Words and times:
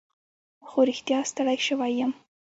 خو 0.67 0.79
رښتیا 0.89 1.19
ستړی 1.29 1.57
شوی 1.67 1.91
یم. 1.99 2.11